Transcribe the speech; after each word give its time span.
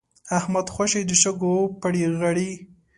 احمد 0.37 0.67
خوشی 0.75 1.01
د 1.09 1.11
شګو 1.21 1.55
پړي 1.81 2.03
غړي. 2.21 2.51